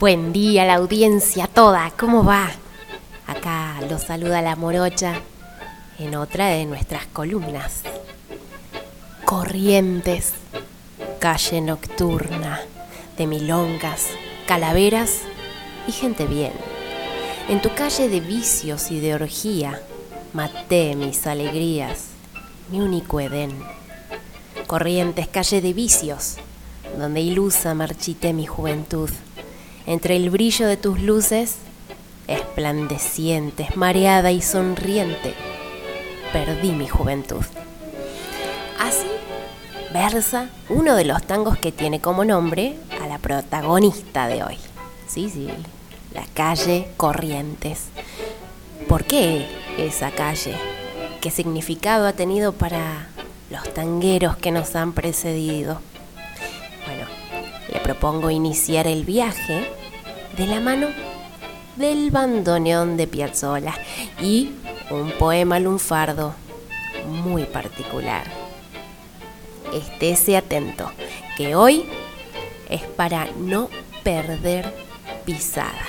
Buen 0.00 0.32
día 0.32 0.64
la 0.64 0.76
audiencia 0.76 1.46
toda, 1.46 1.90
¿cómo 1.90 2.24
va? 2.24 2.50
Acá 3.26 3.78
los 3.86 4.00
saluda 4.00 4.40
la 4.40 4.56
morocha 4.56 5.20
en 5.98 6.16
otra 6.16 6.46
de 6.46 6.64
nuestras 6.64 7.04
columnas. 7.04 7.82
Corrientes, 9.26 10.32
calle 11.18 11.60
nocturna, 11.60 12.62
de 13.18 13.26
milongas, 13.26 14.06
calaveras 14.46 15.18
y 15.86 15.92
gente 15.92 16.24
bien. 16.24 16.54
En 17.50 17.60
tu 17.60 17.68
calle 17.74 18.08
de 18.08 18.20
vicios 18.20 18.90
y 18.90 19.00
de 19.00 19.12
orgía, 19.12 19.82
maté 20.32 20.96
mis 20.96 21.26
alegrías, 21.26 22.06
mi 22.70 22.80
único 22.80 23.20
Edén. 23.20 23.52
Corrientes, 24.66 25.28
calle 25.28 25.60
de 25.60 25.74
vicios, 25.74 26.36
donde 26.96 27.20
ilusa 27.20 27.74
marchité 27.74 28.32
mi 28.32 28.46
juventud 28.46 29.10
entre 29.86 30.16
el 30.16 30.30
brillo 30.30 30.66
de 30.66 30.76
tus 30.76 31.00
luces, 31.00 31.56
esplandecientes, 32.26 33.76
mareada 33.76 34.32
y 34.32 34.42
sonriente, 34.42 35.34
perdí 36.32 36.72
mi 36.72 36.88
juventud. 36.88 37.44
Así 38.78 39.06
versa 39.92 40.48
uno 40.68 40.94
de 40.94 41.04
los 41.04 41.22
tangos 41.22 41.58
que 41.58 41.72
tiene 41.72 42.00
como 42.00 42.24
nombre 42.24 42.76
a 43.02 43.06
la 43.06 43.18
protagonista 43.18 44.28
de 44.28 44.44
hoy. 44.44 44.58
Sí, 45.08 45.28
sí, 45.28 45.48
la 46.14 46.24
calle 46.34 46.88
Corrientes. 46.96 47.86
¿Por 48.88 49.04
qué 49.04 49.46
esa 49.78 50.10
calle? 50.10 50.54
¿Qué 51.20 51.30
significado 51.30 52.06
ha 52.06 52.12
tenido 52.12 52.52
para 52.52 53.08
los 53.50 53.74
tangueros 53.74 54.36
que 54.36 54.52
nos 54.52 54.74
han 54.76 54.92
precedido? 54.92 55.80
Bueno, 56.86 57.06
le 57.72 57.80
propongo 57.80 58.30
iniciar 58.30 58.86
el 58.86 59.04
viaje 59.04 59.68
de 60.36 60.46
la 60.46 60.60
mano 60.60 60.88
del 61.76 62.10
bandoneón 62.10 62.96
de 62.96 63.06
Piazzolla 63.06 63.74
y 64.20 64.50
un 64.90 65.12
poema 65.12 65.58
lunfardo 65.58 66.34
muy 67.06 67.44
particular. 67.44 68.24
Estése 69.72 70.36
atento, 70.36 70.90
que 71.36 71.54
hoy 71.54 71.84
es 72.68 72.82
para 72.82 73.26
no 73.38 73.68
perder 74.02 74.72
pisada. 75.24 75.86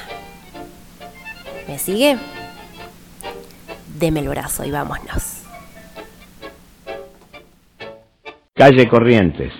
¿Me 1.67 1.79
sigue? 1.79 2.17
Deme 3.97 4.19
el 4.19 4.29
brazo 4.29 4.63
y 4.65 4.71
vámonos. 4.71 5.41
Calle 8.53 8.87
Corrientes. 8.87 9.51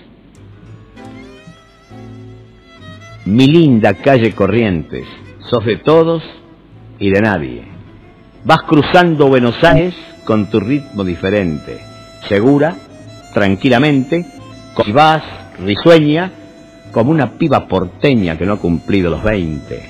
Mi 3.31 3.47
linda 3.47 3.93
calle 3.93 4.35
Corrientes, 4.35 5.05
sos 5.49 5.63
de 5.63 5.77
todos 5.77 6.21
y 6.99 7.11
de 7.11 7.21
nadie. 7.21 7.63
Vas 8.43 8.63
cruzando 8.63 9.29
Buenos 9.29 9.55
Aires 9.63 9.95
con 10.25 10.49
tu 10.49 10.59
ritmo 10.59 11.05
diferente, 11.05 11.79
segura, 12.27 12.75
tranquilamente, 13.33 14.25
y 14.85 14.91
vas 14.91 15.23
risueña 15.59 16.29
como 16.91 17.11
una 17.11 17.38
piba 17.38 17.69
porteña 17.69 18.38
que 18.38 18.45
no 18.45 18.55
ha 18.55 18.59
cumplido 18.59 19.09
los 19.09 19.23
20. 19.23 19.81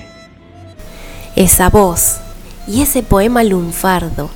Esa 1.34 1.68
voz 1.68 2.20
y 2.68 2.82
ese 2.82 3.02
poema 3.02 3.42
lunfardo 3.42 4.30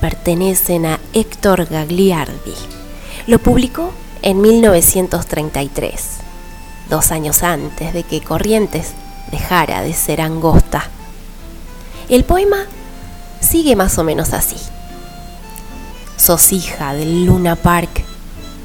pertenecen 0.00 0.84
a 0.84 0.98
Héctor 1.12 1.66
Gagliardi. 1.66 2.56
Lo 3.28 3.38
publicó 3.38 3.92
en 4.22 4.40
1933 4.40 6.27
dos 6.88 7.10
años 7.12 7.42
antes 7.42 7.92
de 7.92 8.02
que 8.02 8.20
Corrientes 8.20 8.92
dejara 9.30 9.82
de 9.82 9.92
ser 9.92 10.20
angosta. 10.20 10.84
El 12.08 12.24
poema 12.24 12.64
sigue 13.40 13.76
más 13.76 13.98
o 13.98 14.04
menos 14.04 14.32
así. 14.32 14.56
Sos 16.16 16.52
hija 16.52 16.94
del 16.94 17.26
Luna 17.26 17.56
Park 17.56 18.04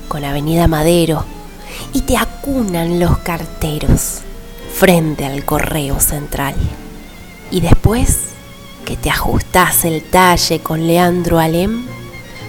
con 0.07 0.23
Avenida 0.23 0.67
Madero 0.67 1.25
y 1.94 2.01
te 2.01 2.17
acunan 2.17 3.00
los 3.00 3.17
carteros 3.19 4.19
frente 4.73 5.25
al 5.25 5.45
correo 5.45 6.00
central. 6.00 6.56
Y 7.51 7.62
después 7.62 8.19
que 8.85 8.97
te 8.97 9.09
ajustás 9.09 9.85
el 9.85 10.03
talle 10.03 10.59
con 10.59 10.88
Leandro 10.88 11.39
Alem, 11.39 11.85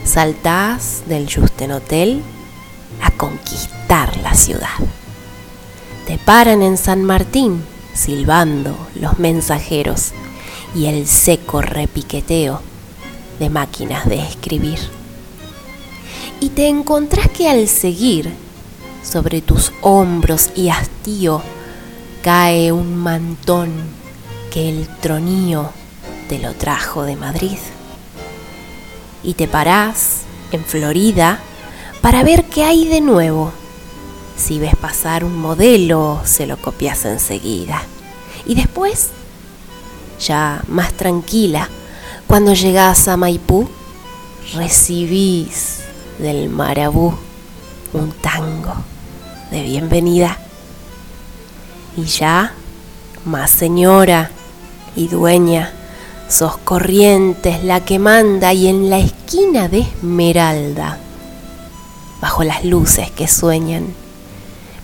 saltás 0.04 1.02
del 1.06 1.32
Justen 1.32 1.72
Hotel 1.72 2.22
a 3.02 3.10
conquistar 3.12 4.16
la 4.18 4.34
ciudad. 4.34 4.68
Te 6.06 6.18
paran 6.18 6.62
en 6.62 6.76
San 6.76 7.02
Martín, 7.02 7.64
silbando 7.94 8.76
los 8.94 9.18
mensajeros 9.18 10.12
y 10.74 10.86
el 10.86 11.06
seco 11.06 11.62
repiqueteo 11.62 12.60
de 13.38 13.48
máquinas 13.48 14.06
de 14.06 14.20
escribir. 14.20 14.78
Y 16.40 16.50
te 16.50 16.68
encontrás 16.68 17.30
que 17.30 17.48
al 17.48 17.68
seguir 17.68 18.34
sobre 19.02 19.40
tus 19.40 19.72
hombros 19.80 20.50
y 20.54 20.68
hastío 20.68 21.40
cae 22.22 22.70
un 22.70 22.96
mantón 22.96 23.72
que 24.52 24.68
el 24.68 24.86
tronío 25.00 25.70
te 26.28 26.38
lo 26.38 26.52
trajo 26.52 27.04
de 27.04 27.16
Madrid. 27.16 27.58
Y 29.22 29.34
te 29.34 29.48
parás 29.48 30.20
en 30.52 30.62
Florida 30.64 31.40
para 32.02 32.22
ver 32.22 32.44
qué 32.44 32.64
hay 32.64 32.86
de 32.88 33.00
nuevo 33.00 33.52
si 34.36 34.58
ves 34.58 34.76
pasar 34.76 35.24
un 35.24 35.36
modelo, 35.36 36.20
se 36.24 36.46
lo 36.46 36.56
copias 36.56 37.04
enseguida. 37.04 37.82
Y 38.46 38.54
después, 38.54 39.10
ya 40.20 40.62
más 40.68 40.92
tranquila, 40.92 41.68
cuando 42.26 42.54
llegas 42.54 43.08
a 43.08 43.16
Maipú, 43.16 43.68
recibís 44.54 45.80
del 46.18 46.48
marabú 46.48 47.14
un 47.92 48.12
tango 48.12 48.74
de 49.50 49.62
bienvenida. 49.62 50.38
Y 51.96 52.04
ya, 52.04 52.52
más 53.24 53.50
señora 53.50 54.30
y 54.96 55.08
dueña, 55.08 55.72
sos 56.28 56.56
corrientes 56.58 57.62
la 57.62 57.84
que 57.84 57.98
manda 57.98 58.52
y 58.52 58.66
en 58.66 58.90
la 58.90 58.98
esquina 58.98 59.68
de 59.68 59.80
Esmeralda, 59.80 60.98
bajo 62.20 62.42
las 62.42 62.64
luces 62.64 63.10
que 63.10 63.28
sueñan, 63.28 63.94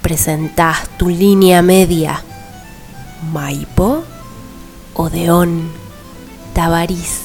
presentás 0.02 0.88
tu 0.98 1.08
línea 1.08 1.62
media, 1.62 2.22
Maipo, 3.32 4.04
Odeón, 4.94 5.70
Tabarís, 6.54 7.20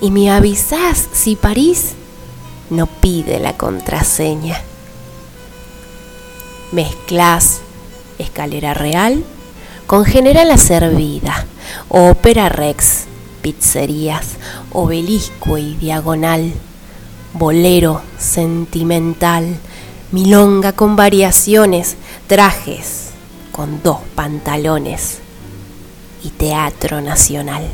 y 0.00 0.10
me 0.10 0.30
avisás 0.30 1.08
si 1.12 1.36
París 1.36 1.92
no 2.70 2.86
pide 2.86 3.38
la 3.38 3.56
contraseña. 3.56 4.60
Mezclas 6.72 7.60
escalera 8.18 8.74
real 8.74 9.24
con 9.86 10.04
general 10.04 10.58
servida, 10.58 11.46
ópera 11.88 12.48
rex, 12.48 13.04
pizzerías, 13.42 14.30
obelisco 14.72 15.58
y 15.58 15.74
diagonal, 15.76 16.52
bolero 17.34 18.02
sentimental, 18.18 19.56
milonga 20.12 20.72
con 20.72 20.96
variaciones, 20.96 21.96
trajes 22.26 23.10
con 23.52 23.82
dos 23.82 23.98
pantalones 24.14 25.18
y 26.22 26.30
teatro 26.30 27.00
nacional. 27.00 27.66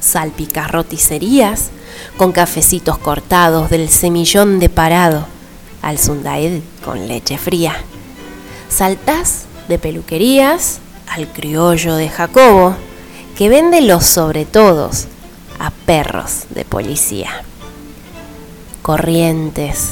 Salpicas 0.00 0.70
roticerías 0.70 1.70
con 2.16 2.32
cafecitos 2.32 2.98
cortados 2.98 3.70
del 3.70 3.88
semillón 3.88 4.58
de 4.58 4.68
parado 4.68 5.26
al 5.82 5.98
sundaed 5.98 6.60
con 6.84 7.08
leche 7.08 7.38
fría. 7.38 7.76
Saltás 8.68 9.44
de 9.68 9.78
peluquerías 9.78 10.80
al 11.08 11.28
criollo 11.28 11.96
de 11.96 12.08
Jacobo 12.08 12.74
que 13.36 13.48
vende 13.48 13.80
los 13.80 14.04
sobre 14.04 14.44
todos 14.44 15.06
a 15.58 15.70
perros 15.70 16.44
de 16.50 16.64
policía. 16.64 17.30
Corrientes, 18.82 19.90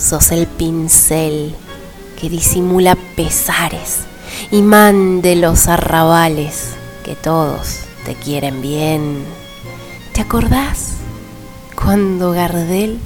sos 0.00 0.32
el 0.32 0.46
pincel 0.46 1.54
que 2.18 2.30
disimula 2.30 2.96
pesares, 3.16 3.98
y 4.50 4.62
de 4.62 5.36
los 5.36 5.68
arrabales 5.68 6.70
que 7.04 7.14
todos 7.14 7.80
te 8.04 8.14
quieren 8.14 8.62
bien. 8.62 9.24
¿Te 10.14 10.22
acordás 10.22 10.94
cuando 11.76 12.32
Gardel, 12.32 12.98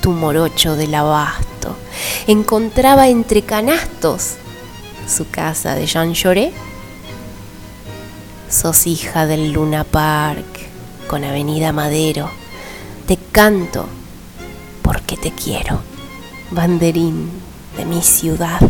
tu 0.00 0.12
morocho 0.12 0.76
del 0.76 0.94
abasto, 0.94 1.76
encontraba 2.26 3.08
entre 3.08 3.42
canastos 3.42 4.34
su 5.08 5.28
casa 5.28 5.74
de 5.74 5.86
Jean 5.86 6.14
Lloré? 6.14 6.52
Sos 8.48 8.86
hija 8.86 9.26
del 9.26 9.52
Luna 9.52 9.82
Park 9.82 10.46
con 11.08 11.24
Avenida 11.24 11.72
Madero. 11.72 12.30
Te 13.06 13.16
canto 13.32 13.86
porque 14.82 15.16
te 15.16 15.32
quiero 15.32 15.91
banderín 16.52 17.30
de 17.76 17.84
mi 17.84 18.02
ciudad. 18.02 18.60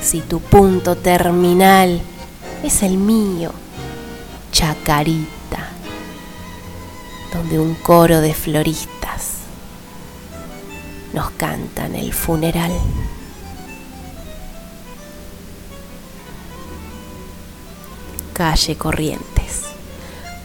si 0.00 0.20
tu 0.20 0.38
punto 0.38 0.96
terminal 0.96 2.00
es 2.62 2.82
el 2.82 2.98
mío, 2.98 3.52
Chacarita, 4.52 5.70
donde 7.32 7.58
un 7.58 7.74
coro 7.74 8.20
de 8.20 8.34
floristas 8.34 9.44
nos 11.14 11.30
cantan 11.30 11.94
el 11.94 12.12
funeral. 12.12 12.72
Calle 18.34 18.76
Corrientes, 18.76 19.62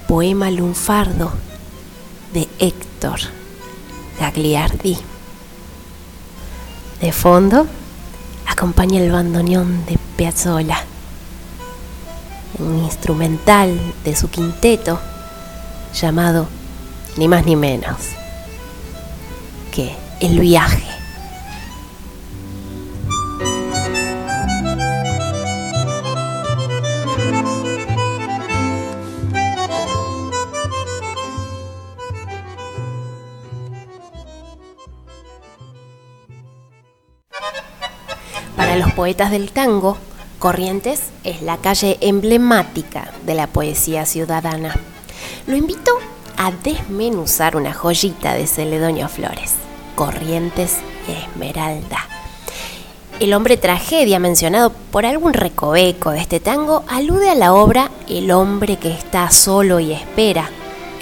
poema 0.08 0.52
lunfardo 0.52 1.32
de 2.34 2.48
Héctor 2.60 3.20
Gagliardi. 4.20 4.98
De 7.02 7.14
fondo 7.14 7.66
acompaña 8.46 9.00
el 9.02 9.12
bandoneón 9.12 9.86
de 9.86 9.98
Piazzolla, 10.18 10.84
un 12.58 12.80
instrumental 12.84 13.80
de 14.04 14.16
su 14.16 14.30
quinteto 14.30 15.00
llamado 15.94 16.48
ni 17.16 17.28
más 17.30 17.46
ni 17.46 17.56
menos 17.56 17.98
que 19.72 19.96
El 20.20 20.40
viaje. 20.42 20.99
Del 39.18 39.52
tango, 39.52 39.98
Corrientes 40.38 41.02
es 41.24 41.42
la 41.42 41.58
calle 41.58 41.98
emblemática 42.00 43.12
de 43.26 43.34
la 43.34 43.48
poesía 43.48 44.06
ciudadana. 44.06 44.76
Lo 45.48 45.56
invito 45.56 45.92
a 46.38 46.52
desmenuzar 46.52 47.56
una 47.56 47.74
joyita 47.74 48.36
de 48.36 48.46
Celedonio 48.46 49.10
Flores, 49.10 49.56
Corrientes 49.96 50.78
Esmeralda. 51.08 52.08
El 53.20 53.34
hombre 53.34 53.58
tragedia 53.58 54.20
mencionado 54.20 54.72
por 54.92 55.08
algún 55.08 55.34
recoveco 55.34 56.12
de 56.12 56.20
este 56.20 56.40
tango 56.40 56.84
alude 56.88 57.32
a 57.32 57.36
la 57.36 57.54
obra 57.54 57.90
El 58.08 58.30
hombre 58.32 58.78
que 58.78 58.92
está 58.92 59.32
solo 59.32 59.80
y 59.80 59.92
espera. 59.92 60.52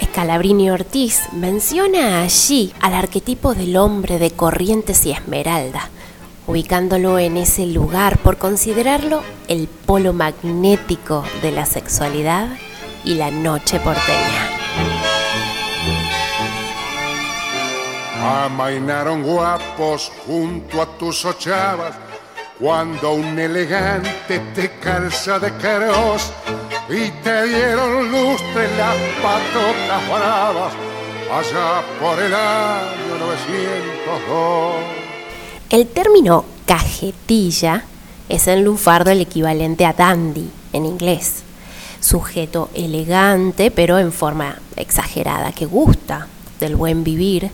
Escalabrini 0.00 0.70
Ortiz 0.70 1.20
menciona 1.32 2.22
allí 2.22 2.72
al 2.80 2.94
arquetipo 2.94 3.54
del 3.54 3.76
hombre 3.76 4.18
de 4.18 4.30
Corrientes 4.30 5.04
y 5.04 5.10
Esmeralda, 5.10 5.90
ubicándolo 6.48 7.18
en 7.18 7.36
ese 7.36 7.66
lugar 7.66 8.16
por 8.18 8.38
considerarlo 8.38 9.22
el 9.48 9.68
polo 9.68 10.14
magnético 10.14 11.22
de 11.42 11.52
la 11.52 11.66
sexualidad 11.66 12.48
y 13.04 13.14
la 13.14 13.30
noche 13.30 13.78
porteña. 13.78 14.48
Amainaron 18.44 19.22
guapos 19.22 20.10
junto 20.26 20.80
a 20.80 20.86
tus 20.96 21.22
ochavas 21.26 21.94
cuando 22.58 23.12
un 23.12 23.38
elegante 23.38 24.40
te 24.54 24.72
calza 24.80 25.38
de 25.38 25.54
caros 25.58 26.32
y 26.88 27.10
te 27.22 27.46
dieron 27.46 28.10
lustre 28.10 28.68
las 28.76 28.96
patotas 29.22 30.08
bravas 30.08 30.72
allá 31.30 31.82
por 32.00 32.18
el 32.18 32.34
año 32.34 33.18
902. 33.20 35.07
El 35.70 35.86
término 35.86 36.46
cajetilla 36.64 37.84
es 38.30 38.48
en 38.48 38.64
lunfardo 38.64 39.10
el 39.10 39.20
equivalente 39.20 39.84
a 39.84 39.92
dandy 39.92 40.48
en 40.72 40.86
inglés. 40.86 41.42
Sujeto 42.00 42.70
elegante 42.72 43.70
pero 43.70 43.98
en 43.98 44.10
forma 44.10 44.60
exagerada 44.76 45.52
que 45.52 45.66
gusta 45.66 46.26
del 46.58 46.74
buen 46.74 47.04
vivir. 47.04 47.50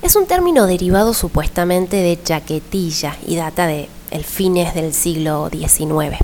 Es 0.00 0.16
un 0.16 0.24
término 0.24 0.66
derivado 0.66 1.12
supuestamente 1.12 1.98
de 1.98 2.18
chaquetilla 2.22 3.18
y 3.26 3.36
data 3.36 3.66
de 3.66 3.90
el 4.10 4.24
fines 4.24 4.74
del 4.74 4.94
siglo 4.94 5.50
XIX. 5.50 6.16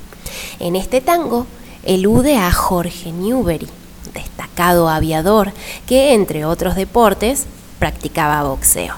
En 0.59 0.75
este 0.75 1.03
tango 1.03 1.47
elude 1.85 2.39
a 2.39 2.51
Jorge 2.51 3.13
Newbery, 3.13 3.69
destacado 4.15 4.89
aviador 4.89 5.53
que 5.87 6.15
entre 6.15 6.47
otros 6.47 6.77
deportes 6.77 7.45
practicaba 7.79 8.43
boxeo. 8.45 8.95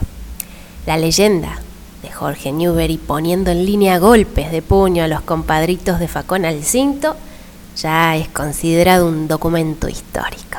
La 0.86 0.96
leyenda 0.96 1.58
Jorge 2.22 2.52
Newbery 2.52 2.98
poniendo 2.98 3.50
en 3.50 3.66
línea 3.66 3.98
golpes 3.98 4.52
de 4.52 4.62
puño 4.62 5.02
a 5.02 5.08
los 5.08 5.22
compadritos 5.22 5.98
de 5.98 6.06
Facón 6.06 6.44
al 6.44 6.62
cinto, 6.62 7.16
ya 7.76 8.14
es 8.14 8.28
considerado 8.28 9.08
un 9.08 9.26
documento 9.26 9.88
histórico. 9.88 10.58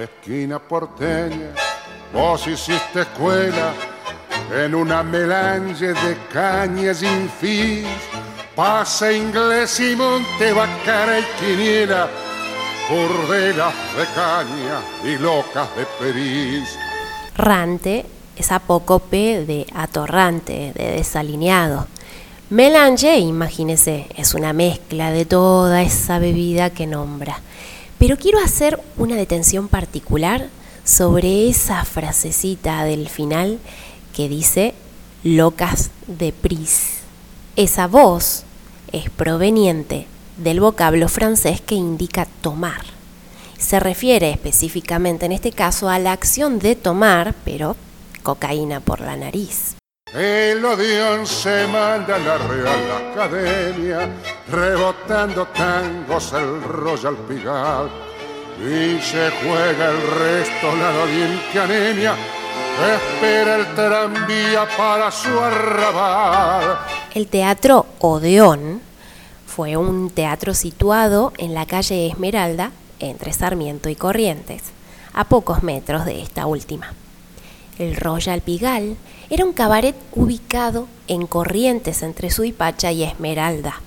Esquina 0.00 0.60
porteña, 0.60 1.52
vos 2.14 2.46
hiciste 2.46 3.00
escuela 3.00 3.72
en 4.54 4.72
una 4.72 5.02
melange 5.02 5.88
de 5.88 6.16
cañas 6.32 6.98
sin 6.98 7.28
fin. 7.28 7.84
Pasa 8.54 9.12
inglés 9.12 9.80
y 9.80 9.96
monte, 9.96 10.52
bacara 10.52 11.18
y 11.18 11.24
quiniela, 11.40 12.08
cordelas 12.86 13.74
de 13.96 14.04
caña 14.14 14.80
y 15.02 15.18
locas 15.18 15.68
de 15.74 15.84
periz. 15.98 16.68
Rante 17.36 18.17
es 18.38 18.52
apócope 18.52 19.44
de 19.44 19.66
atorrante, 19.74 20.72
de 20.74 20.92
desalineado. 20.92 21.86
Melange, 22.50 23.18
imagínese, 23.18 24.06
es 24.16 24.32
una 24.32 24.52
mezcla 24.52 25.10
de 25.12 25.24
toda 25.24 25.82
esa 25.82 26.18
bebida 26.18 26.70
que 26.70 26.86
nombra. 26.86 27.40
Pero 27.98 28.16
quiero 28.16 28.38
hacer 28.38 28.80
una 28.96 29.16
detención 29.16 29.68
particular 29.68 30.48
sobre 30.84 31.48
esa 31.48 31.84
frasecita 31.84 32.84
del 32.84 33.08
final 33.08 33.58
que 34.14 34.28
dice 34.28 34.74
locas 35.22 35.90
de 36.06 36.32
pris. 36.32 37.00
Esa 37.56 37.86
voz 37.86 38.44
es 38.92 39.10
proveniente 39.10 40.06
del 40.38 40.60
vocablo 40.60 41.08
francés 41.08 41.60
que 41.60 41.74
indica 41.74 42.26
tomar. 42.40 42.80
Se 43.58 43.80
refiere 43.80 44.30
específicamente 44.30 45.26
en 45.26 45.32
este 45.32 45.52
caso 45.52 45.90
a 45.90 45.98
la 45.98 46.12
acción 46.12 46.60
de 46.60 46.76
tomar, 46.76 47.34
pero 47.44 47.76
cocaína 48.22 48.80
por 48.80 49.00
la 49.00 49.16
nariz. 49.16 49.76
El 50.14 50.64
Odeón 50.64 51.26
se 51.26 51.66
manda 51.66 52.16
a 52.16 52.18
la 52.18 52.38
Real 52.38 53.12
Academia, 53.12 54.08
rebotando 54.50 55.46
tangos 55.48 56.32
el 56.32 56.62
Royal 56.62 57.16
Pigal. 57.28 57.90
Y 58.58 59.00
se 59.00 59.30
juega 59.42 59.90
el 59.90 60.02
resto 60.18 60.74
la 60.76 60.92
doliente 60.92 61.60
anemia, 61.60 62.14
espera 62.96 63.56
el 63.56 63.74
tranvía 63.74 64.66
para 64.76 65.10
su 65.10 65.38
arrabal. 65.38 66.78
El 67.14 67.28
teatro 67.28 67.86
Odeón 67.98 68.80
fue 69.46 69.76
un 69.76 70.10
teatro 70.10 70.54
situado 70.54 71.32
en 71.36 71.52
la 71.52 71.66
calle 71.66 72.06
Esmeralda, 72.06 72.72
entre 72.98 73.32
Sarmiento 73.32 73.88
y 73.88 73.94
Corrientes, 73.94 74.62
a 75.12 75.24
pocos 75.24 75.62
metros 75.62 76.04
de 76.04 76.22
esta 76.22 76.46
última. 76.46 76.94
El 77.78 77.94
Royal 77.94 78.40
Pigal 78.40 78.96
era 79.30 79.44
un 79.44 79.52
cabaret 79.52 79.94
ubicado 80.12 80.88
en 81.06 81.28
Corrientes 81.28 82.02
entre 82.02 82.28
Suipacha 82.28 82.90
y 82.90 83.04
Esmeralda. 83.04 83.80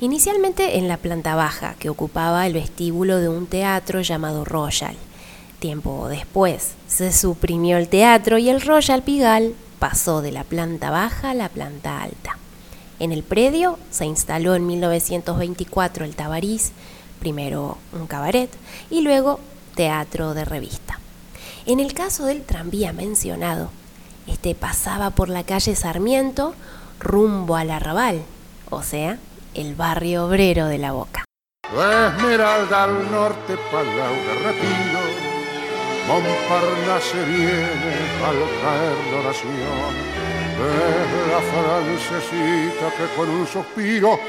Inicialmente 0.00 0.78
en 0.78 0.86
la 0.86 0.98
planta 0.98 1.34
baja, 1.34 1.74
que 1.80 1.90
ocupaba 1.90 2.46
el 2.46 2.52
vestíbulo 2.52 3.18
de 3.18 3.28
un 3.28 3.46
teatro 3.46 4.02
llamado 4.02 4.44
Royal. 4.44 4.94
Tiempo 5.58 6.06
después 6.08 6.74
se 6.86 7.12
suprimió 7.12 7.76
el 7.76 7.88
teatro 7.88 8.38
y 8.38 8.50
el 8.50 8.60
Royal 8.60 9.02
Pigal 9.02 9.54
pasó 9.80 10.22
de 10.22 10.30
la 10.30 10.44
planta 10.44 10.90
baja 10.90 11.30
a 11.30 11.34
la 11.34 11.48
planta 11.48 12.02
alta. 12.02 12.38
En 13.00 13.10
el 13.10 13.24
predio 13.24 13.80
se 13.90 14.06
instaló 14.06 14.54
en 14.54 14.64
1924 14.64 16.04
el 16.04 16.14
Tabariz, 16.14 16.70
primero 17.18 17.78
un 17.92 18.06
cabaret 18.06 18.50
y 18.90 19.00
luego 19.00 19.40
teatro 19.74 20.34
de 20.34 20.44
revista. 20.44 21.00
En 21.66 21.80
el 21.80 21.94
caso 21.94 22.26
del 22.26 22.42
tranvía 22.42 22.92
mencionado, 22.92 23.70
este 24.26 24.54
pasaba 24.54 25.08
por 25.08 25.30
la 25.30 25.44
calle 25.44 25.74
Sarmiento 25.74 26.54
rumbo 27.00 27.56
al 27.56 27.70
Arrabal, 27.70 28.22
o 28.68 28.82
sea, 28.82 29.18
el 29.54 29.74
barrio 29.74 30.26
obrero 30.26 30.66
de 30.66 30.76
la 30.76 30.92
Boca. 30.92 31.24
Esmeralda 31.72 32.84
al 32.84 33.10
norte, 33.10 33.56
Palau 33.72 34.14
Retiro, 34.44 35.00
Montparnasse 36.06 37.24
viene 37.24 37.94
al 38.22 38.40
caer 38.60 38.98
la 39.10 39.20
oración. 39.20 39.94
Es 40.60 41.28
la 41.32 41.40
francesita 41.50 42.94
que 42.94 43.16
con 43.16 43.30
un 43.30 43.46
suspiro 43.46 44.20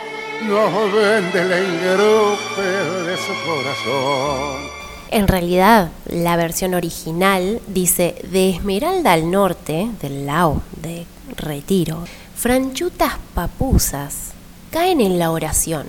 nos 0.47 0.93
vende 0.93 1.41
el 1.41 1.51
engrupe 1.51 2.61
de 2.61 3.17
su 3.17 3.33
corazón. 3.45 4.84
En 5.11 5.27
realidad, 5.27 5.91
la 6.05 6.35
versión 6.35 6.73
original 6.73 7.61
dice 7.67 8.15
de 8.31 8.49
Esmeralda 8.49 9.13
al 9.13 9.29
norte, 9.29 9.89
del 10.01 10.25
Lao 10.25 10.63
de 10.81 11.05
Retiro, 11.37 12.03
franchutas 12.35 13.13
papusas 13.33 14.31
caen 14.71 15.01
en 15.01 15.19
la 15.19 15.31
oración, 15.31 15.85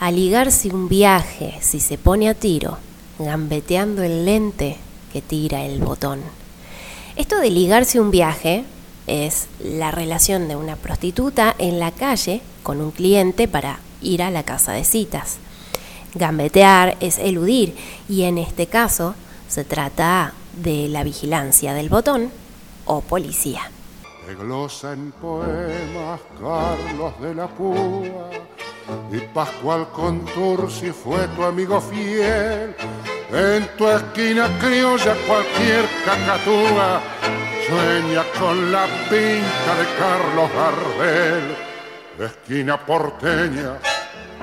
a 0.00 0.10
ligarse 0.10 0.68
un 0.68 0.88
viaje 0.88 1.54
si 1.60 1.80
se 1.80 1.98
pone 1.98 2.28
a 2.28 2.34
tiro, 2.34 2.78
gambeteando 3.18 4.02
el 4.02 4.24
lente 4.24 4.76
que 5.12 5.22
tira 5.22 5.64
el 5.64 5.78
botón. 5.80 6.20
Esto 7.16 7.38
de 7.38 7.50
ligarse 7.50 8.00
un 8.00 8.10
viaje 8.10 8.64
es 9.06 9.46
la 9.60 9.90
relación 9.90 10.46
de 10.48 10.56
una 10.56 10.76
prostituta 10.76 11.54
en 11.58 11.78
la 11.78 11.90
calle 11.90 12.42
con 12.62 12.80
un 12.80 12.90
cliente 12.90 13.48
para 13.48 13.80
ir 14.02 14.22
a 14.22 14.30
la 14.30 14.42
casa 14.42 14.72
de 14.72 14.84
citas. 14.84 15.38
Gambetear 16.14 16.96
es 17.00 17.18
eludir 17.18 17.76
y 18.08 18.22
en 18.22 18.38
este 18.38 18.66
caso 18.66 19.14
se 19.48 19.64
trata 19.64 20.32
de 20.54 20.88
la 20.88 21.04
vigilancia 21.04 21.74
del 21.74 21.88
botón 21.88 22.30
o 22.84 23.00
policía. 23.00 23.70
glosa 24.38 24.92
en 24.92 25.12
poemas 25.12 26.20
Carlos 26.40 27.20
de 27.20 27.34
la 27.34 27.46
Púa 27.48 28.30
y 29.12 29.18
Pascual 29.34 29.88
Contursi 29.92 30.90
fue 30.90 31.26
tu 31.28 31.42
amigo 31.42 31.80
fiel. 31.80 32.74
En 33.30 33.68
tu 33.76 33.86
esquina 33.88 34.48
criolla 34.58 35.14
cualquier 35.26 35.84
cacatúa 36.04 37.00
sueña 37.68 38.24
con 38.38 38.72
la 38.72 38.86
pinta 39.10 39.74
de 39.78 39.86
Carlos 39.98 40.50
Gardel. 40.54 41.56
Esquina 42.18 42.84
porteña, 42.84 43.78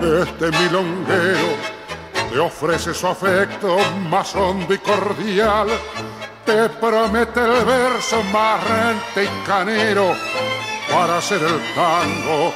este 0.01 0.51
milonguero 0.51 1.75
te 2.31 2.39
ofrece 2.39 2.93
su 2.93 3.07
afecto 3.07 3.77
más 4.09 4.35
hondo 4.35 4.73
y 4.73 4.77
cordial. 4.79 5.67
Te 6.45 6.69
promete 6.69 7.39
el 7.39 7.65
verso 7.65 8.21
más 8.31 8.61
rente 8.63 9.23
y 9.23 9.45
canero 9.47 10.13
para 10.91 11.17
hacer 11.17 11.41
el 11.41 11.59
tango 11.73 12.53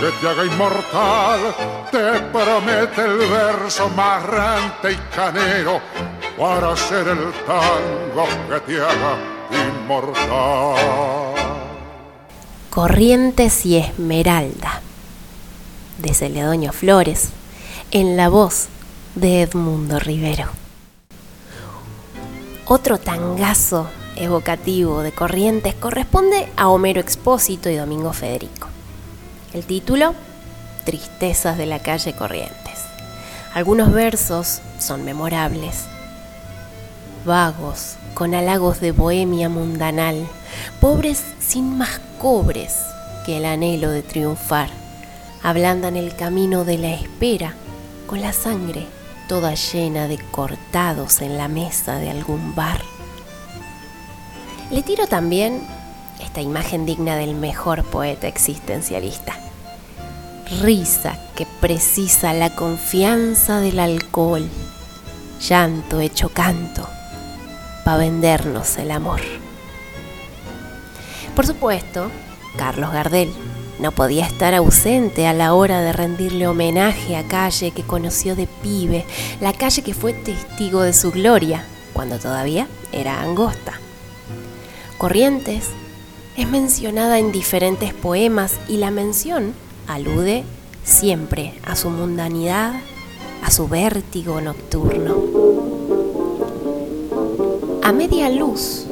que 0.00 0.10
te 0.20 0.28
haga 0.28 0.44
inmortal. 0.44 1.40
Te 1.90 2.20
promete 2.32 3.02
el 3.02 3.18
verso 3.18 3.88
más 3.90 4.22
rente 4.24 4.92
y 4.92 4.96
canero 5.14 5.80
para 6.36 6.72
hacer 6.72 7.08
el 7.08 7.32
tango 7.46 8.26
que 8.50 8.60
te 8.60 8.80
haga 8.80 9.16
inmortal. 9.50 11.34
Corrientes 12.68 13.64
y 13.64 13.76
Esmeralda, 13.76 14.82
de 15.98 16.14
Celedoño 16.14 16.72
Flores, 16.72 17.30
en 17.90 18.16
la 18.16 18.28
voz 18.28 18.68
de 19.14 19.42
Edmundo 19.42 19.98
Rivero. 19.98 20.48
Otro 22.66 22.98
tangazo 22.98 23.88
evocativo 24.16 25.02
de 25.02 25.12
Corrientes 25.12 25.74
corresponde 25.74 26.48
a 26.56 26.68
Homero 26.68 27.00
Expósito 27.00 27.68
y 27.68 27.76
Domingo 27.76 28.12
Federico. 28.12 28.68
El 29.52 29.64
título, 29.64 30.14
Tristezas 30.84 31.58
de 31.58 31.66
la 31.66 31.80
calle 31.80 32.14
Corrientes. 32.14 32.80
Algunos 33.54 33.92
versos 33.92 34.60
son 34.78 35.04
memorables, 35.04 35.84
vagos, 37.24 37.96
con 38.14 38.34
halagos 38.34 38.80
de 38.80 38.92
bohemia 38.92 39.48
mundanal, 39.48 40.26
pobres 40.80 41.22
sin 41.40 41.76
más 41.76 42.00
cobres 42.18 42.76
que 43.26 43.38
el 43.38 43.44
anhelo 43.44 43.90
de 43.90 44.02
triunfar, 44.02 44.70
ablandan 45.44 45.94
el 45.94 46.16
camino 46.16 46.64
de 46.64 46.78
la 46.78 46.94
espera 46.94 47.54
con 48.06 48.22
la 48.22 48.32
sangre 48.32 48.86
toda 49.28 49.54
llena 49.54 50.08
de 50.08 50.18
cortados 50.18 51.20
en 51.20 51.36
la 51.36 51.48
mesa 51.48 51.96
de 51.96 52.10
algún 52.10 52.54
bar. 52.54 52.80
Le 54.70 54.82
tiro 54.82 55.06
también 55.06 55.62
esta 56.20 56.40
imagen 56.40 56.86
digna 56.86 57.16
del 57.16 57.34
mejor 57.34 57.84
poeta 57.84 58.26
existencialista. 58.26 59.34
Risa 60.62 61.18
que 61.36 61.46
precisa 61.60 62.32
la 62.32 62.54
confianza 62.54 63.60
del 63.60 63.80
alcohol, 63.80 64.48
llanto 65.46 66.00
hecho 66.00 66.30
canto, 66.30 66.88
para 67.84 67.98
vendernos 67.98 68.78
el 68.78 68.90
amor. 68.90 69.20
Por 71.36 71.46
supuesto, 71.46 72.10
Carlos 72.56 72.92
Gardel 72.92 73.30
no 73.84 73.92
podía 73.92 74.24
estar 74.24 74.54
ausente 74.54 75.26
a 75.26 75.34
la 75.34 75.52
hora 75.52 75.82
de 75.82 75.92
rendirle 75.92 76.48
homenaje 76.48 77.16
a 77.16 77.28
calle 77.28 77.70
que 77.70 77.82
conoció 77.82 78.34
de 78.34 78.46
pibe, 78.46 79.04
la 79.42 79.52
calle 79.52 79.82
que 79.82 79.92
fue 79.92 80.14
testigo 80.14 80.80
de 80.80 80.94
su 80.94 81.10
gloria 81.10 81.66
cuando 81.92 82.18
todavía 82.18 82.66
era 82.92 83.20
angosta. 83.20 83.74
Corrientes 84.96 85.68
es 86.34 86.48
mencionada 86.48 87.18
en 87.18 87.30
diferentes 87.30 87.92
poemas 87.92 88.58
y 88.68 88.78
la 88.78 88.90
mención 88.90 89.52
alude 89.86 90.44
siempre 90.82 91.52
a 91.62 91.76
su 91.76 91.90
mundanidad, 91.90 92.72
a 93.42 93.50
su 93.50 93.68
vértigo 93.68 94.40
nocturno. 94.40 95.14
A 97.82 97.92
media 97.92 98.30
luz 98.30 98.86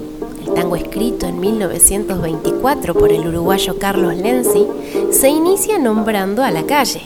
tango 0.55 0.77
escrito 0.77 1.27
en 1.27 1.41
1924 1.41 2.95
por 2.95 3.13
el 3.13 3.27
uruguayo 3.27 3.79
Carlos 3.79 4.17
Lenzi, 4.17 4.67
se 5.11 5.29
inicia 5.29 5.79
nombrando 5.79 6.43
a 6.43 6.51
la 6.51 6.65
calle. 6.65 7.03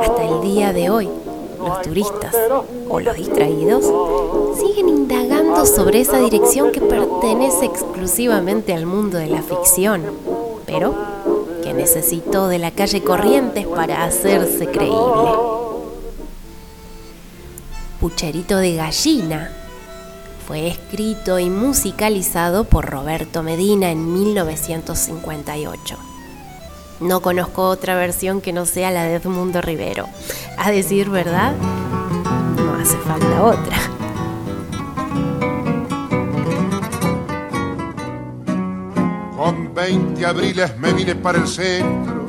Hasta 0.00 0.24
el 0.24 0.40
día 0.40 0.72
de 0.72 0.90
hoy, 0.90 1.08
los 1.64 1.82
turistas 1.82 2.34
o 2.88 3.00
los 3.00 3.16
distraídos 3.16 3.84
siguen 4.58 4.88
indagando 4.88 5.64
sobre 5.64 6.00
esa 6.00 6.18
dirección 6.18 6.72
que 6.72 6.80
pertenece 6.80 7.66
exclusivamente 7.66 8.74
al 8.74 8.86
mundo 8.86 9.18
de 9.18 9.28
la 9.28 9.42
ficción, 9.42 10.02
pero 10.66 10.94
que 11.62 11.72
necesitó 11.72 12.48
de 12.48 12.58
la 12.58 12.72
calle 12.72 13.02
Corrientes 13.02 13.66
para 13.66 14.04
hacerse 14.04 14.66
creíble. 14.66 15.51
Pucherito 18.02 18.58
de 18.58 18.74
Gallina. 18.74 19.52
Fue 20.48 20.66
escrito 20.66 21.38
y 21.38 21.48
musicalizado 21.48 22.64
por 22.64 22.84
Roberto 22.84 23.44
Medina 23.44 23.92
en 23.92 24.12
1958. 24.12 25.96
No 26.98 27.20
conozco 27.20 27.68
otra 27.68 27.94
versión 27.94 28.40
que 28.40 28.52
no 28.52 28.66
sea 28.66 28.90
la 28.90 29.04
de 29.04 29.14
Edmundo 29.14 29.60
Rivero. 29.60 30.08
A 30.58 30.72
decir 30.72 31.10
verdad, 31.10 31.52
no 32.56 32.74
hace 32.74 32.96
falta 32.98 33.44
otra. 33.44 33.76
Con 39.36 39.72
20 39.72 40.26
abriles 40.26 40.76
me 40.76 40.92
vine 40.92 41.14
para 41.14 41.38
el 41.38 41.46
centro, 41.46 42.26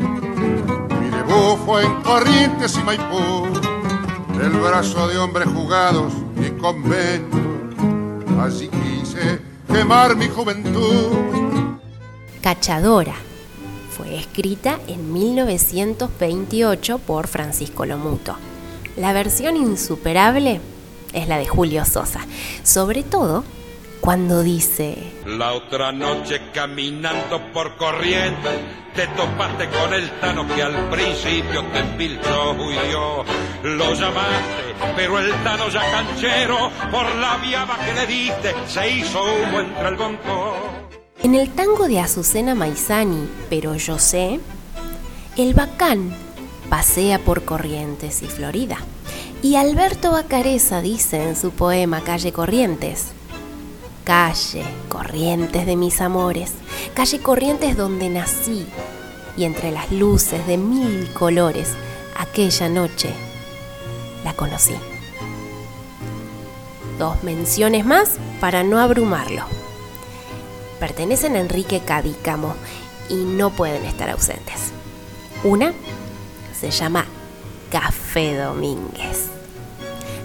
mi 1.01 1.09
debut 1.09 1.57
en 1.81 2.03
Corrientes 2.03 2.77
y 2.77 2.83
Maipú 2.83 3.52
el 4.41 4.49
brazo 4.49 5.07
de 5.07 5.17
hombres 5.17 5.47
jugados 5.47 6.13
y 6.37 6.49
conventos. 6.59 7.39
Así 8.39 8.69
quise 8.69 9.39
quemar 9.67 10.15
mi 10.15 10.27
juventud. 10.27 11.77
Cachadora 12.41 13.15
fue 13.91 14.15
escrita 14.15 14.79
en 14.87 15.13
1928 15.13 16.97
por 16.99 17.27
Francisco 17.27 17.85
Lomuto. 17.85 18.35
La 18.97 19.13
versión 19.13 19.55
insuperable 19.55 20.59
es 21.13 21.27
la 21.27 21.37
de 21.37 21.47
Julio 21.47 21.85
Sosa, 21.85 22.25
sobre 22.63 23.03
todo 23.03 23.43
cuando 24.01 24.43
dice... 24.43 24.97
La 25.25 25.53
otra 25.53 25.91
noche 25.91 26.41
caminando 26.53 27.41
por 27.51 27.75
corriente, 27.77 28.49
te 28.95 29.07
topaste 29.07 29.67
con 29.69 29.93
el 29.93 30.09
tano 30.19 30.47
que 30.47 30.61
al 30.61 30.89
principio 30.89 31.63
te 31.73 31.79
empilchó 31.79 32.55
y 32.71 32.91
yo 32.91 33.25
lo 33.63 33.93
llamaste, 33.93 34.75
pero 34.95 35.19
el 35.19 35.31
tano 35.43 35.69
ya 35.69 35.81
canchero, 35.91 36.71
por 36.91 37.15
la 37.15 37.37
viaba 37.37 37.77
que 37.79 37.93
le 37.93 38.07
diste, 38.07 38.53
se 38.67 38.89
hizo 38.89 39.23
humo 39.23 39.61
entre 39.61 39.87
el 39.87 39.95
bonco. 39.95 40.55
En 41.23 41.35
el 41.35 41.49
tango 41.49 41.87
de 41.87 41.99
Azucena 41.99 42.53
Maizani, 42.53 43.27
pero 43.49 43.75
yo 43.75 43.97
sé, 43.97 44.39
el 45.37 45.53
bacán 45.53 46.15
pasea 46.69 47.19
por 47.19 47.43
Corrientes 47.43 48.21
y 48.21 48.27
Florida. 48.27 48.77
Y 49.41 49.55
Alberto 49.55 50.11
Bacareza 50.11 50.81
dice 50.81 51.23
en 51.23 51.35
su 51.35 51.51
poema 51.51 52.01
Calle 52.01 52.31
Corrientes, 52.31 53.11
Calle, 54.03 54.65
corrientes 54.89 55.65
de 55.65 55.75
mis 55.77 56.01
amores, 56.01 56.51
calle 56.93 57.19
corrientes 57.19 57.77
donde 57.77 58.09
nací, 58.09 58.67
y 59.37 59.45
entre 59.45 59.71
las 59.71 59.91
luces 59.91 60.45
de 60.45 60.57
mil 60.57 61.11
colores, 61.13 61.69
aquella 62.17 62.69
noche 62.69 63.09
la 64.23 64.33
conocí. 64.33 64.75
Dos 66.99 67.23
menciones 67.23 67.85
más 67.85 68.17
para 68.39 68.63
no 68.63 68.79
abrumarlo. 68.79 69.43
Pertenecen 70.79 71.35
a 71.35 71.39
Enrique 71.39 71.79
Cadícamo 71.79 72.55
y 73.09 73.15
no 73.15 73.51
pueden 73.51 73.85
estar 73.85 74.09
ausentes. 74.09 74.71
Una 75.43 75.73
se 76.59 76.71
llama 76.71 77.05
Café 77.71 78.37
Domínguez. 78.37 79.32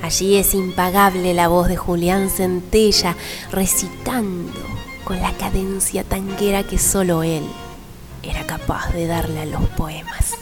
Allí 0.03 0.37
es 0.37 0.55
impagable 0.55 1.35
la 1.35 1.49
voz 1.49 1.69
de 1.69 1.77
Julián 1.77 2.31
Centella 2.31 3.17
recitando 3.53 4.53
con 5.05 5.21
la 5.21 5.33
cadencia 5.33 6.05
tanguera 6.05 6.63
que 6.63 6.79
solo 6.79 7.23
él 7.23 7.43
era 8.23 8.47
capaz 8.47 8.93
de 8.93 9.07
darle 9.07 9.41
a 9.41 9.47
los 9.47 9.69
poemas. 9.71 10.35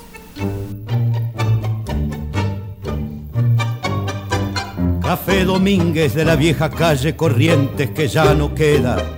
Café 5.02 5.44
Domínguez 5.44 6.14
de 6.14 6.24
la 6.24 6.34
vieja 6.34 6.68
calle 6.68 7.14
Corrientes 7.14 7.90
que 7.90 8.08
ya 8.08 8.34
no 8.34 8.54
queda. 8.54 9.16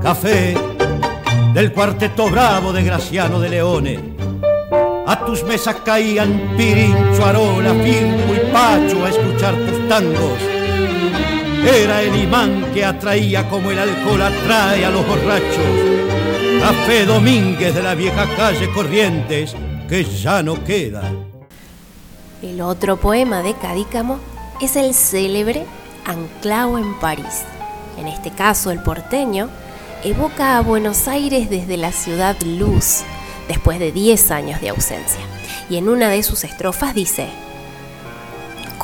Café 0.00 0.54
del 1.52 1.72
cuarteto 1.72 2.30
bravo 2.30 2.72
de 2.72 2.84
Graciano 2.84 3.40
de 3.40 3.48
Leone. 3.48 3.98
A 5.06 5.24
tus 5.24 5.42
mesas 5.42 5.76
caían 5.84 6.54
Pirincho, 6.56 7.24
Arola, 7.24 7.74
Firmo 7.74 8.32
y 8.32 8.52
Pacho 8.52 9.04
a 9.04 9.08
escuchar 9.38 9.54
tus 9.54 9.88
tangos. 9.88 10.40
Era 11.64 12.02
el 12.02 12.22
imán 12.22 12.72
que 12.74 12.84
atraía 12.84 13.48
como 13.48 13.70
el 13.70 13.78
alcohol 13.78 14.22
atrae 14.22 14.84
a 14.84 14.90
los 14.90 15.06
borrachos. 15.06 16.60
Café 16.60 17.06
Domínguez 17.06 17.74
de 17.74 17.82
la 17.82 17.94
vieja 17.94 18.26
calle 18.36 18.68
Corrientes 18.72 19.54
que 19.88 20.02
ya 20.02 20.42
no 20.42 20.64
queda. 20.64 21.12
El 22.42 22.60
otro 22.60 22.96
poema 22.96 23.42
de 23.42 23.54
Cadícamo 23.54 24.18
es 24.60 24.74
el 24.76 24.92
célebre 24.92 25.64
Anclao 26.04 26.78
en 26.78 26.98
París. 26.98 27.44
En 27.96 28.08
este 28.08 28.30
caso, 28.30 28.72
el 28.72 28.82
porteño 28.82 29.50
evoca 30.02 30.58
a 30.58 30.62
Buenos 30.62 31.06
Aires 31.06 31.48
desde 31.48 31.76
la 31.76 31.92
ciudad 31.92 32.36
luz, 32.42 33.02
después 33.46 33.78
de 33.78 33.92
10 33.92 34.30
años 34.32 34.60
de 34.60 34.70
ausencia. 34.70 35.20
Y 35.70 35.76
en 35.76 35.88
una 35.88 36.08
de 36.08 36.22
sus 36.22 36.44
estrofas 36.44 36.94
dice, 36.94 37.28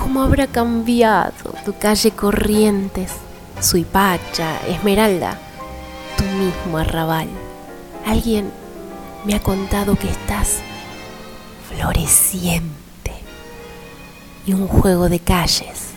¿Cómo 0.04 0.22
habrá 0.22 0.46
cambiado 0.46 1.54
tu 1.64 1.78
calle 1.78 2.10
Corrientes, 2.10 3.10
Suipacha, 3.58 4.58
Esmeralda, 4.68 5.38
tu 6.18 6.24
mismo 6.24 6.76
arrabal? 6.76 7.26
Alguien 8.04 8.52
me 9.24 9.34
ha 9.34 9.40
contado 9.40 9.96
que 9.96 10.10
estás 10.10 10.58
floreciente 11.70 13.12
y 14.44 14.52
un 14.52 14.68
juego 14.68 15.08
de 15.08 15.20
calles 15.20 15.92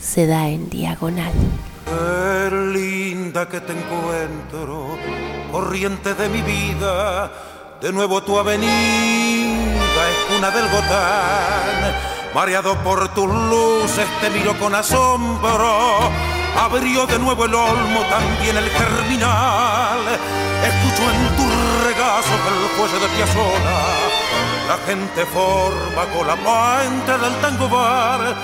se 0.00 0.28
da 0.28 0.46
en 0.48 0.70
diagonal. 0.70 1.32
Qué 1.86 2.48
linda 2.54 3.48
que 3.48 3.60
te 3.60 3.72
encuentro, 3.72 4.96
corriente 5.50 6.14
de 6.14 6.28
mi 6.28 6.42
vida, 6.42 7.32
de 7.82 7.92
nuevo 7.92 8.22
tu 8.22 8.38
avenida 8.38 9.44
es 10.10 10.32
cuna 10.32 10.50
del 10.52 10.68
Gotán. 10.70 12.13
Mareado 12.34 12.74
por 12.82 13.08
tus 13.14 13.28
luces 13.28 14.06
te 14.20 14.30
miro 14.30 14.58
con 14.58 14.74
asombro, 14.74 16.10
abrió 16.60 17.06
de 17.06 17.18
nuevo 17.18 17.44
el 17.44 17.54
olmo, 17.54 18.00
también 18.10 18.56
el 18.56 18.68
germinal. 18.68 20.00
Escucho 20.64 21.02
en 21.10 21.36
tu 21.36 21.86
regazo 21.86 22.34
el 22.34 22.68
fuelle 22.76 22.98
de 22.98 23.08
Piazzolla 23.16 24.04
la 24.66 24.78
gente 24.78 25.26
forma 25.26 26.06
con 26.14 26.26
la 26.26 26.36
puente 26.36 27.18
del 27.18 27.34
tango 27.40 27.68
bar. 27.68 28.34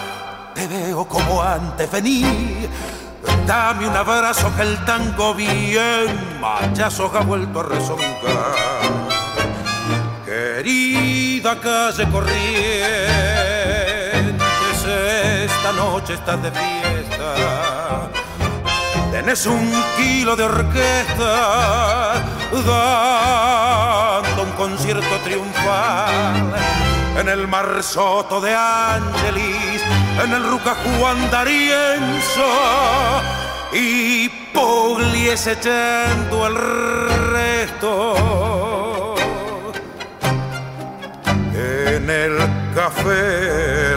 Te 0.54 0.66
veo 0.66 1.06
como 1.06 1.42
antes, 1.42 1.90
vení. 1.90 2.68
Dame 3.46 3.88
un 3.88 3.96
abrazo 3.96 4.54
que 4.54 4.62
el 4.62 4.84
tango 4.84 5.34
bien 5.34 6.40
machazos 6.40 7.14
ha 7.14 7.20
vuelto 7.20 7.60
a 7.60 7.62
rezongar. 7.64 8.54
Querida 10.26 11.58
calle 11.58 12.08
Corrientes, 12.10 13.39
esta 15.60 15.72
noche 15.72 16.14
estás 16.14 16.42
de 16.42 16.50
fiesta. 16.50 18.08
Tenés 19.12 19.44
un 19.44 19.70
kilo 19.98 20.34
de 20.34 20.44
orquesta 20.44 22.14
dando 24.24 24.42
un 24.42 24.52
concierto 24.52 25.16
triunfal 25.22 26.54
en 27.18 27.28
el 27.28 27.46
Mar 27.46 27.82
Soto 27.82 28.40
de 28.40 28.54
Ángelis, 28.54 29.82
en 30.24 30.32
el 30.32 30.44
Ruca 30.48 30.74
Juan 30.98 31.30
D'Arienzo 31.30 32.52
y 33.74 34.30
Pugliese 34.54 35.52
echando 35.52 36.46
el 36.46 36.56
resto 37.34 39.14
en 41.54 42.08
el 42.08 42.38
Café 42.74 43.89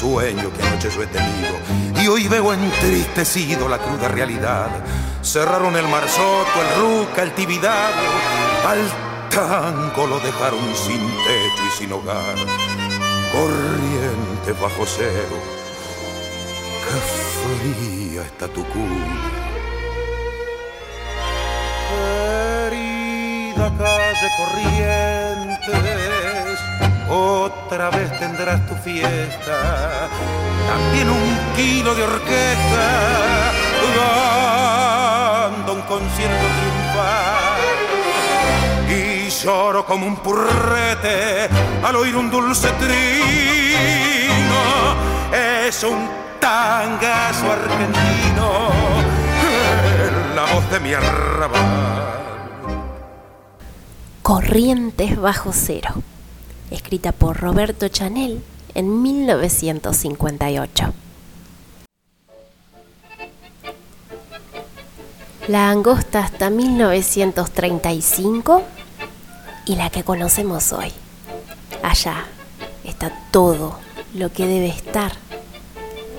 sueño 0.00 0.50
que 0.54 0.62
anoche 0.62 0.88
yo 0.90 1.02
he 1.02 1.06
tenido 1.08 1.54
y 2.02 2.08
hoy 2.08 2.26
veo 2.26 2.54
entristecido 2.54 3.68
la 3.68 3.76
cruda 3.76 4.08
realidad. 4.08 4.70
Cerraron 5.22 5.76
el 5.76 5.86
marzoto, 5.88 6.56
el 6.62 6.80
ruca, 6.80 7.22
el 7.22 7.32
tibidado, 7.34 8.06
al 8.66 8.80
tango 9.28 10.06
lo 10.06 10.18
dejaron 10.20 10.74
sin 10.74 11.00
techo 11.00 11.62
y 11.68 11.78
sin 11.78 11.92
hogar. 11.92 12.34
Corriente 13.30 14.52
bajo 14.60 14.86
cero, 14.86 15.36
qué 16.82 16.96
fría 17.42 18.22
está 18.22 18.48
tu 18.48 18.64
cuna. 18.68 19.30
Querida 22.70 23.70
calle 23.76 24.28
corriente 24.38 26.29
otra 27.70 27.88
vez 27.90 28.10
tendrás 28.18 28.66
tu 28.66 28.74
fiesta, 28.74 30.08
también 30.66 31.08
un 31.08 31.38
kilo 31.54 31.94
de 31.94 32.02
orquesta, 32.02 33.52
dando 35.46 35.74
un 35.74 35.82
concierto 35.82 36.46
triunfal. 36.58 37.60
Y 38.88 39.30
lloro 39.30 39.86
como 39.86 40.04
un 40.04 40.16
purrete 40.16 41.48
al 41.84 41.94
oír 41.94 42.16
un 42.16 42.28
dulce 42.28 42.70
trino, 42.80 42.96
es 45.32 45.84
un 45.84 46.10
tangazo 46.40 47.52
argentino, 47.52 48.70
la 50.34 50.42
voz 50.52 50.68
de 50.72 50.80
mi 50.80 50.92
arrabal. 50.92 51.60
Corrientes 54.24 55.20
bajo 55.20 55.52
cero 55.52 56.02
escrita 56.70 57.12
por 57.12 57.38
Roberto 57.38 57.88
Chanel 57.88 58.42
en 58.74 59.02
1958. 59.02 60.92
La 65.48 65.70
angosta 65.70 66.20
hasta 66.20 66.50
1935 66.50 68.62
y 69.66 69.76
la 69.76 69.90
que 69.90 70.04
conocemos 70.04 70.72
hoy. 70.72 70.92
Allá 71.82 72.26
está 72.84 73.12
todo 73.30 73.78
lo 74.14 74.32
que 74.32 74.46
debe 74.46 74.68
estar 74.68 75.12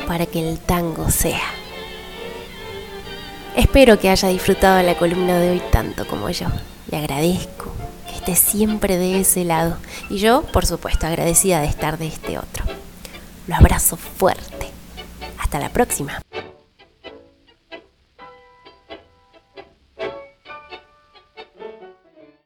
para 0.05 0.25
que 0.25 0.49
el 0.49 0.59
tango 0.59 1.09
sea. 1.09 1.39
Espero 3.55 3.97
que 3.99 4.09
haya 4.09 4.27
disfrutado 4.29 4.81
la 4.83 4.97
columna 4.97 5.37
de 5.37 5.51
hoy 5.51 5.61
tanto 5.71 6.05
como 6.07 6.29
yo. 6.29 6.47
Le 6.89 6.97
agradezco 6.97 7.70
siempre 8.35 8.97
de 8.97 9.19
ese 9.21 9.43
lado. 9.43 9.77
Y 10.09 10.17
yo, 10.17 10.43
por 10.43 10.65
supuesto, 10.65 11.07
agradecida 11.07 11.61
de 11.61 11.67
estar 11.67 11.97
de 11.97 12.07
este 12.07 12.37
otro. 12.37 12.65
Lo 13.47 13.55
abrazo 13.55 13.97
fuerte. 13.97 14.69
Hasta 15.37 15.59
la 15.59 15.69
próxima. 15.69 16.21